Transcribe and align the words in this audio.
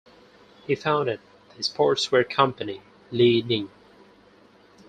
He 0.65 0.73
founded 0.73 1.19
the 1.55 1.61
sportswear 1.61 2.27
company 2.27 2.81
Li-Ning. 3.11 3.69